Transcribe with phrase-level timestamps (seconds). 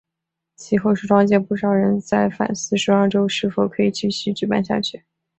[0.55, 5.03] 及后时装界不少人在反思时装周是否可以继续举办下去。